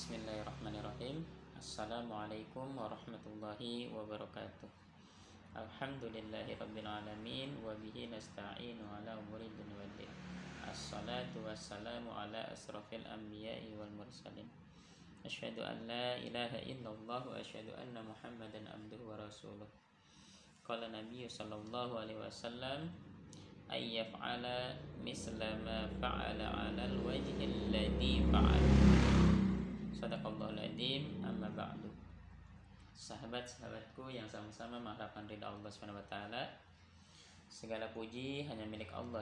[0.00, 1.16] بسم الله الرحمن الرحيم
[1.60, 3.60] السلام عليكم ورحمة الله
[3.92, 4.68] وبركاته
[5.52, 10.12] الحمد لله رب العالمين وبه نستعين على أمور الدنيا والدين
[10.72, 14.48] الصلاة والسلام على أشرف الأنبياء والمرسلين
[15.28, 19.68] أشهد أن لا إله إلا الله وأشهد أن محمدا عبده ورسوله
[20.64, 22.88] قال النبي صلى الله عليه وسلم
[23.68, 24.44] أن يفعل
[25.04, 29.19] مثل ما فعل على الوجه الذي فعله
[30.00, 31.92] Sadaqallahul adzim amma ba'du.
[32.96, 35.68] Sahabat-sahabatku yang sama-sama mengharapkan ridha Allah
[36.08, 36.48] taala.
[37.52, 39.20] Segala puji hanya milik Allah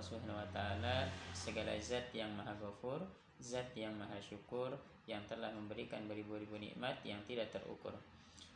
[0.55, 1.11] taala.
[1.34, 3.03] Segala zat yang Maha Ghafur,
[3.43, 4.79] zat yang Maha Syukur
[5.11, 7.98] yang telah memberikan beribu-ribu nikmat yang tidak terukur.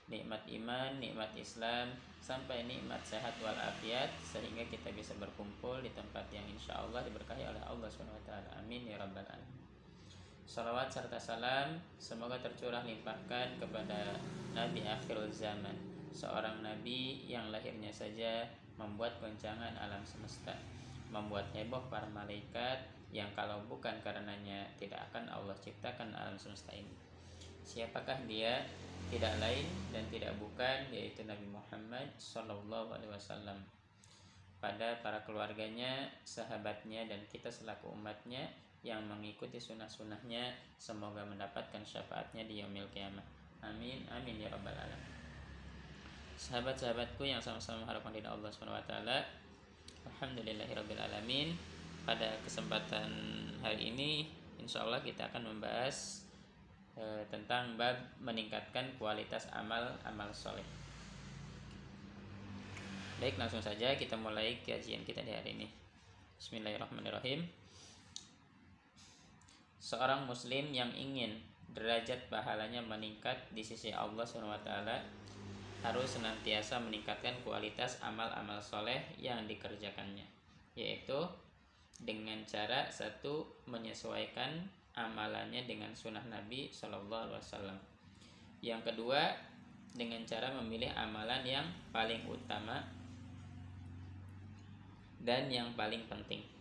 [0.07, 1.91] Nikmat iman, nikmat Islam,
[2.23, 7.63] sampai nikmat sehat walafiat sehingga kita bisa berkumpul di tempat yang insya Allah diberkahi oleh
[7.67, 7.91] Allah
[8.23, 8.63] taala.
[8.63, 9.63] Amin ya rabbal alamin.
[10.53, 14.21] Salawat serta salam semoga tercurah limpahkan kepada
[14.53, 15.73] Nabi akhir zaman.
[16.13, 18.45] Seorang Nabi yang lahirnya saja
[18.77, 20.53] membuat goncangan alam semesta
[21.09, 26.93] Membuat heboh para malaikat yang kalau bukan karenanya tidak akan Allah ciptakan alam semesta ini.
[27.65, 28.61] Siapakah dia?
[29.09, 33.57] Tidak lain dan tidak bukan yaitu Nabi Muhammad Sallallahu Alaihi Wasallam.
[34.61, 42.59] Pada para keluarganya, sahabatnya, dan kita selaku umatnya yang mengikuti sunnah-sunnahnya semoga mendapatkan syafaatnya di
[42.59, 43.23] yaumil kiamah.
[43.63, 45.11] Amin amin ya rabbal alamin.
[46.35, 49.23] Sahabat-sahabatku yang sama-sama mengharapkan dari Allah Subhanahu wa taala
[50.11, 51.55] alhamdulillahirabbil alamin.
[52.03, 53.07] Pada kesempatan
[53.63, 54.27] hari ini
[54.59, 56.27] insya Allah kita akan membahas
[56.99, 60.67] e, tentang bab meningkatkan kualitas amal amal soleh.
[63.23, 65.71] Baik langsung saja kita mulai kajian kita di hari ini.
[66.43, 67.62] Bismillahirrahmanirrahim
[69.83, 71.43] seorang muslim yang ingin
[71.75, 74.71] derajat pahalanya meningkat di sisi Allah SWT
[75.83, 80.23] harus senantiasa meningkatkan kualitas amal-amal soleh yang dikerjakannya
[80.79, 81.19] yaitu
[81.99, 84.63] dengan cara satu menyesuaikan
[84.95, 87.79] amalannya dengan sunnah Nabi Shallallahu Alaihi Wasallam.
[88.63, 89.35] Yang kedua
[89.99, 92.87] dengan cara memilih amalan yang paling utama
[95.23, 96.52] dan yang paling penting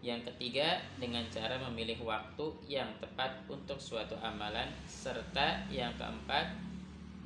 [0.00, 6.56] yang ketiga, dengan cara memilih waktu yang tepat untuk suatu amalan, serta yang keempat,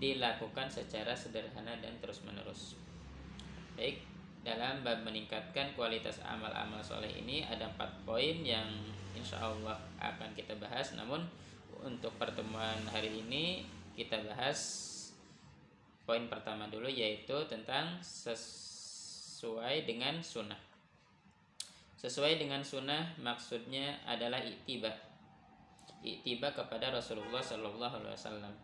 [0.02, 2.74] dilakukan secara sederhana dan terus-menerus.
[3.78, 4.02] Baik,
[4.42, 8.66] dalam bab meningkatkan kualitas amal-amal soleh ini ada empat poin yang
[9.14, 10.98] insya Allah akan kita bahas.
[10.98, 11.22] Namun
[11.80, 13.64] untuk pertemuan hari ini
[13.94, 14.90] kita bahas
[16.04, 20.73] poin pertama dulu yaitu tentang sesuai dengan sunnah.
[22.04, 24.92] Sesuai dengan sunnah maksudnya adalah itiba.
[26.04, 28.54] Itiba kepada Rasulullah Shallallahu Alaihi Wasallam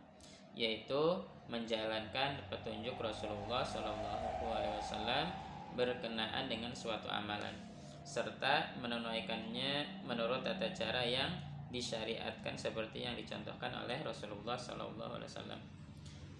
[0.53, 1.17] yaitu
[1.49, 5.25] menjalankan petunjuk Rasulullah Shallallahu Alaihi Wasallam
[5.73, 7.57] berkenaan dengan suatu amalan
[8.05, 11.33] serta menunaikannya menurut tata cara yang
[11.73, 15.61] disyariatkan seperti yang dicontohkan oleh Rasulullah Shallallahu Alaihi Wasallam.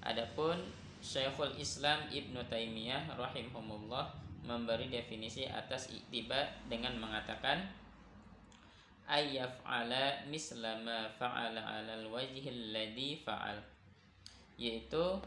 [0.05, 0.69] Adapun
[1.01, 7.61] Syekhul Islam Ibnu Taimiyah rahimahumullah memberi definisi atas iktiba dengan mengatakan
[9.05, 13.59] ayyaf'ala mislama fa'ala 'alal wajhil ladhi fa'al
[14.57, 15.19] yaitu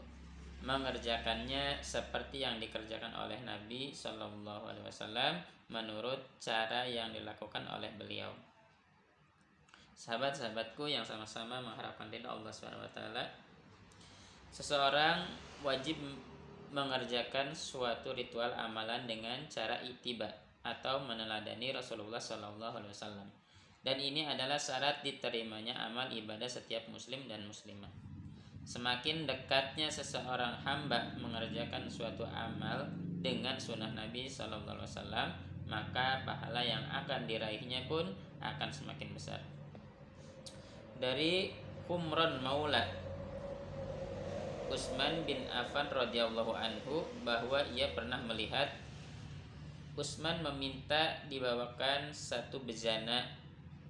[0.65, 5.33] mengerjakannya seperti yang dikerjakan oleh Nabi Shallallahu Alaihi Wasallam
[5.69, 8.33] menurut cara yang dilakukan oleh beliau.
[9.95, 13.23] Sahabat-sahabatku yang sama-sama mengharapkan ridha Allah Subhanahu Wa Taala,
[14.51, 15.29] seseorang
[15.61, 15.97] wajib
[16.73, 20.29] mengerjakan suatu ritual amalan dengan cara itiba
[20.65, 23.29] atau meneladani Rasulullah Shallallahu Alaihi Wasallam.
[23.85, 27.93] Dan ini adalah syarat diterimanya amal ibadah setiap muslim dan muslimah.
[28.65, 32.89] Semakin dekatnya seseorang hamba mengerjakan suatu amal
[33.21, 35.29] dengan sunnah Nabi Shallallahu Alaihi Wasallam,
[35.69, 38.09] maka pahala yang akan diraihnya pun
[38.41, 39.41] akan semakin besar.
[40.97, 41.53] Dari
[41.85, 43.04] Humron Maula
[44.69, 48.67] Utsman bin Affan radhiyallahu anhu bahwa ia pernah melihat
[49.95, 53.23] Utsman meminta dibawakan satu bejana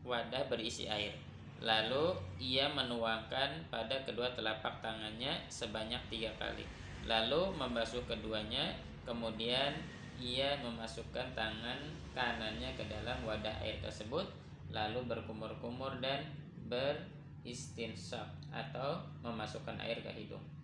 [0.05, 1.17] wadah berisi air.
[1.65, 6.61] Lalu ia menuangkan pada kedua telapak tangannya sebanyak tiga kali.
[7.09, 9.73] Lalu membasuh keduanya, kemudian
[10.21, 11.79] ia memasukkan tangan
[12.13, 14.29] kanannya ke dalam wadah air tersebut,
[14.69, 16.21] lalu berkumur-kumur dan
[16.69, 20.54] beristinsyak atau memasukkan air ke hidung.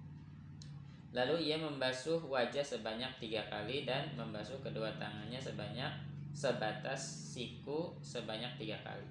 [1.12, 5.92] Lalu ia membasuh wajah sebanyak tiga kali dan membasuh kedua tangannya sebanyak
[6.32, 7.04] sebatas
[7.36, 9.04] siku sebanyak tiga kali.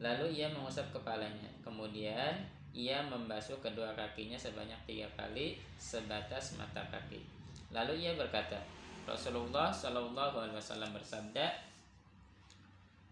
[0.00, 1.48] Lalu ia mengusap kepalanya.
[1.60, 2.40] Kemudian
[2.72, 7.20] ia membasuh kedua kakinya sebanyak tiga kali sebatas mata kaki.
[7.68, 8.56] Lalu ia berkata,
[9.04, 11.46] Rasulullah Shallallahu Alaihi Wasallam bersabda,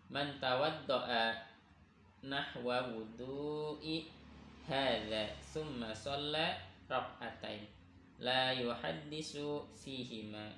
[0.08, 1.36] "Man tawaddoa
[2.24, 4.08] nahwa wudu'i
[4.64, 6.56] hadza summa shalla
[6.88, 7.83] rak'atain
[8.22, 10.54] la yuhaddisu fihima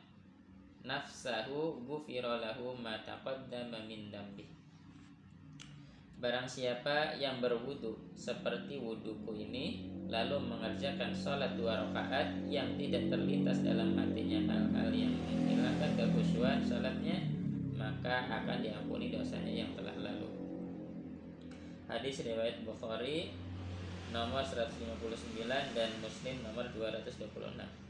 [0.85, 4.45] nafsahu ghufira lahu ma taqaddama min dambi
[6.17, 13.61] Barang siapa yang berwudu seperti wuduku ini lalu mengerjakan sholat dua rakaat yang tidak terlintas
[13.61, 17.21] dalam hatinya hal-hal yang menghilangkan kekhusyuan sholatnya
[17.77, 20.31] maka akan diampuni dosanya yang telah lalu.
[21.87, 23.37] Hadis riwayat Bukhari
[24.15, 27.87] nomor 159 dan Muslim nomor 226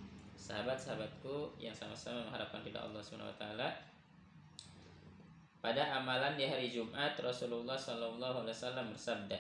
[0.47, 3.69] sahabat-sahabatku yang sama-sama mengharapkan ridha Allah Subhanahu wa taala.
[5.59, 9.39] Pada amalan di hari Jumat Rasulullah Shallallahu alaihi wasallam bersabda,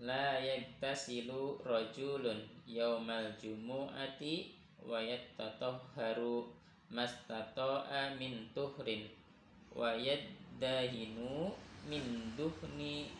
[0.00, 6.48] La yaktasilu rajulun yaumal jumu'ati wa yatatahharu
[6.88, 9.04] mastata'a min tuhrin
[9.76, 11.52] wa yaddahinu
[11.84, 12.04] min
[12.36, 13.12] duhni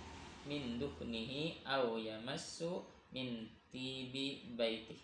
[0.44, 5.00] min duhnihi aw yamassu min tibi baitih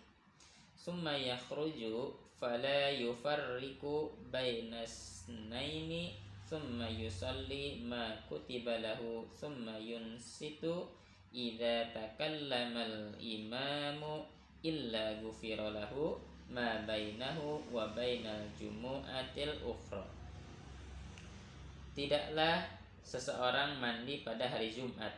[0.77, 10.89] summa yakhruju fala yufarriku bainas naini summa yusalli ma kutiba lahu summa yunsitu
[11.31, 14.25] idza takallama al-imamu
[14.65, 16.19] illa ghufira lahu
[16.51, 20.03] ma bainahu wa bainal jumu'atil ukhra.
[21.95, 22.67] Tidaklah
[22.99, 25.15] seseorang mandi pada hari Jumat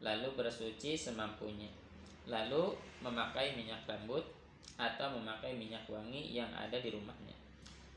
[0.00, 1.68] lalu bersuci semampunya
[2.30, 4.22] lalu memakai minyak rambut
[4.78, 7.36] atau memakai minyak wangi yang ada di rumahnya.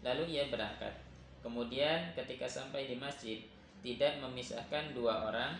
[0.03, 0.91] Lalu ia berangkat.
[1.39, 3.39] Kemudian ketika sampai di masjid,
[3.83, 5.55] tidak memisahkan dua orang,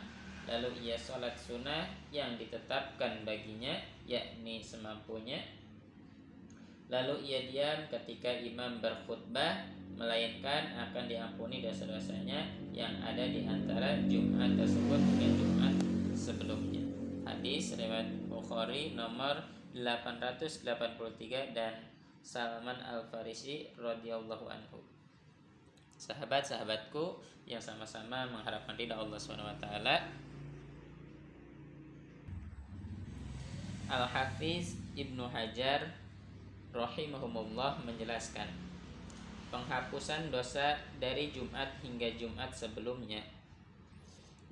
[0.48, 3.76] lalu ia sholat sunnah yang ditetapkan baginya,
[4.08, 5.40] yakni semampunya.
[6.92, 9.64] Lalu ia diam ketika imam berkhutbah,
[9.96, 12.44] melainkan akan diampuni dosa-dosanya
[12.76, 15.93] yang ada di antara Jumat tersebut dengan Jumat
[16.24, 16.80] sebelumnya.
[17.28, 19.44] Hadis riwayat Bukhari nomor
[19.76, 21.76] 883 dan
[22.24, 24.80] Salman Al Farisi radhiyallahu anhu.
[26.00, 30.08] Sahabat-sahabatku yang sama-sama mengharapkan ridha Allah Subhanahu wa taala.
[33.92, 35.92] Al Hafiz Ibnu Hajar
[36.72, 38.48] rahimahumullah menjelaskan
[39.52, 43.22] penghapusan dosa dari Jumat hingga Jumat sebelumnya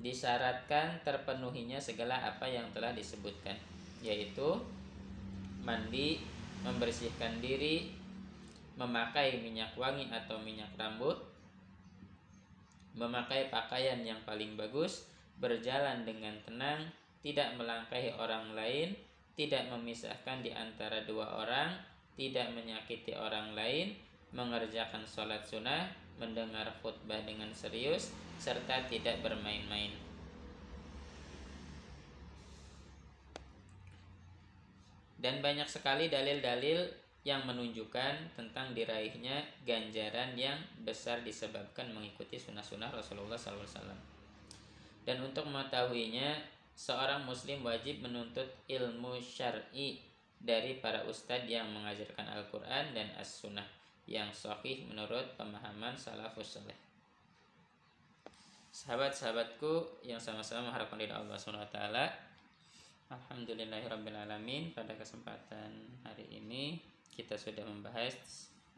[0.02, 3.54] disyaratkan terpenuhinya segala apa yang telah disebutkan
[4.02, 4.58] yaitu
[5.62, 6.18] mandi,
[6.66, 7.94] membersihkan diri,
[8.82, 11.22] memakai minyak wangi atau minyak rambut,
[12.98, 15.06] memakai pakaian yang paling bagus,
[15.38, 16.90] berjalan dengan tenang,
[17.22, 18.98] tidak melangkahi orang lain,
[19.38, 21.78] tidak memisahkan di antara dua orang,
[22.18, 23.94] tidak menyakiti orang lain,
[24.34, 25.88] mengerjakan sholat sunnah,
[26.22, 29.90] mendengar khutbah dengan serius, serta tidak bermain-main.
[35.18, 36.86] Dan banyak sekali dalil-dalil
[37.22, 43.94] yang menunjukkan tentang diraihnya ganjaran yang besar disebabkan mengikuti sunnah-sunnah Rasulullah SAW.
[45.06, 46.42] Dan untuk mengetahuinya,
[46.74, 50.02] seorang muslim wajib menuntut ilmu syar'i
[50.42, 56.78] dari para ustadz yang mengajarkan Al-Quran dan As-Sunnah yang sahih menurut pemahaman salafus saleh.
[58.72, 61.76] Sahabat-sahabatku yang sama-sama mengharapkan dari Allah SWT
[63.12, 65.76] Alhamdulillahirrabbilalamin Pada kesempatan
[66.08, 66.80] hari ini
[67.12, 68.16] Kita sudah membahas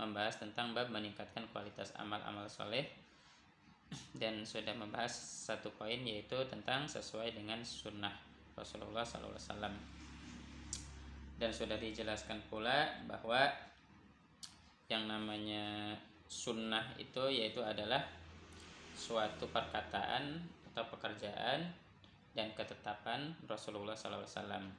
[0.02, 2.90] Membahas tentang bab meningkatkan kualitas amal-amal soleh
[4.18, 5.14] Dan sudah membahas
[5.46, 8.18] satu poin yaitu tentang sesuai dengan sunnah
[8.58, 9.38] Rasulullah SAW
[11.38, 13.46] Dan sudah dijelaskan pula bahwa
[14.92, 15.96] Yang namanya
[16.28, 18.04] sunnah itu yaitu adalah
[18.94, 20.38] Suatu perkataan
[20.72, 21.66] atau pekerjaan
[22.38, 24.70] dan ketetapan Rasulullah SAW.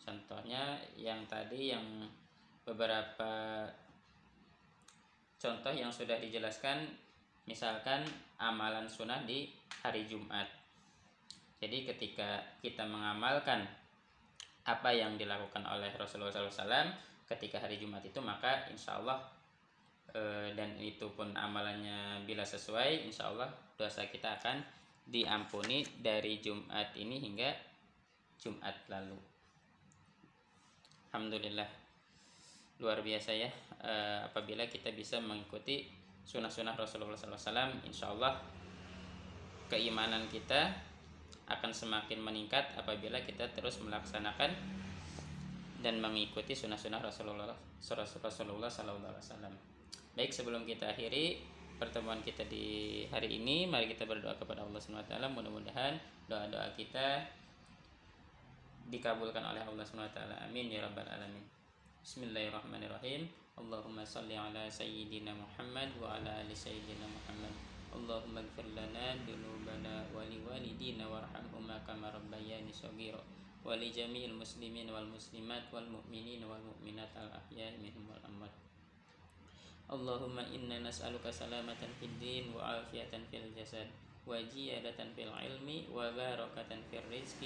[0.00, 2.06] Contohnya yang tadi yang
[2.62, 3.66] beberapa
[5.36, 6.88] contoh yang sudah dijelaskan,
[7.44, 8.06] misalkan
[8.38, 9.50] amalan sunnah di
[9.82, 10.46] hari Jumat.
[11.58, 13.66] Jadi ketika kita mengamalkan
[14.64, 16.88] apa yang dilakukan oleh Rasulullah SAW
[17.24, 19.20] ketika hari Jumat itu maka insya Allah
[20.12, 23.48] e, dan itu pun amalannya bila sesuai insya Allah
[23.80, 24.60] dosa kita akan
[25.04, 27.50] diampuni dari Jumat ini hingga
[28.40, 29.16] Jumat lalu.
[31.12, 31.68] Alhamdulillah
[32.82, 33.48] luar biasa ya
[33.80, 33.92] e,
[34.26, 35.86] apabila kita bisa mengikuti
[36.24, 38.40] sunnah-sunnah Rasulullah SAW insya Allah
[39.68, 40.74] keimanan kita
[41.44, 44.52] akan semakin meningkat apabila kita terus melaksanakan
[45.84, 49.54] dan mengikuti sunnah-sunnah Rasulullah Rasulullah Sallallahu Alaihi Wasallam.
[50.16, 51.44] Baik sebelum kita akhiri
[51.76, 55.26] pertemuan kita di hari ini, mari kita berdoa kepada Allah Subhanahu Wa Taala.
[55.28, 57.28] Mudah-mudahan doa-doa kita
[58.88, 60.36] dikabulkan oleh Allah Subhanahu Wa Taala.
[60.48, 61.44] Amin ya rabbal alamin.
[62.00, 63.28] Bismillahirrahmanirrahim.
[63.60, 67.52] Allahumma salli ala sayyidina Muhammad wa ala ali sayyidina Muhammad.
[67.92, 72.72] Allahumma ighfir lana dhunubana wa liwalidina warhamhuma kama rabbayani.
[73.65, 78.55] ولجميع المسلمين والمسلمات والمؤمنين والمؤمنات الأحياء منهم والأموات
[79.89, 83.89] اللهم إنا نسألك سلامة في الدين وعافية في الجسد
[84.29, 87.41] وجيادة في العلم وبركة في الرزق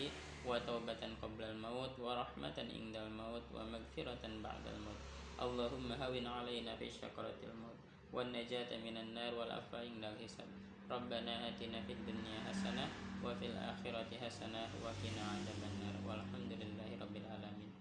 [0.45, 5.01] وتوبة قبل الموت ورحمة عند الموت ومغفرة بعد الموت
[5.39, 7.79] اللهم هون علينا في شكرة الموت
[8.13, 10.49] والنجاة من النار والعفو عند الحساب
[10.91, 12.85] ربنا آتنا في الدنيا حسنة
[13.23, 17.71] وفي الآخرة حسنة وقنا عذاب النار والحمد لله رب العالمين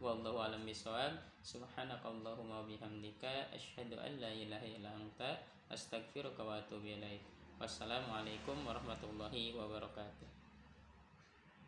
[0.00, 5.20] والله أعلم بالصواب سبحانك اللهم وبحمدك أشهد أن لا إله إلا أنت
[5.72, 7.24] أستغفرك وأتوب إليك
[7.60, 10.28] والسلام عليكم ورحمة الله وبركاته